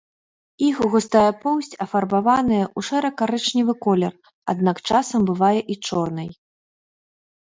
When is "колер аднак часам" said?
3.87-5.19